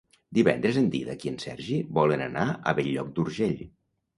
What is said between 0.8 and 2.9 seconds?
en Dídac i en Sergi volen anar a